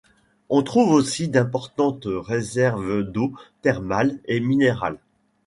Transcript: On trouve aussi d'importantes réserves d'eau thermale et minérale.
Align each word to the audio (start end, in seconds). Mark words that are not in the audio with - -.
On 0.49 0.63
trouve 0.63 0.93
aussi 0.93 1.27
d'importantes 1.27 2.07
réserves 2.07 3.03
d'eau 3.03 3.33
thermale 3.61 4.17
et 4.25 4.39
minérale. 4.39 4.97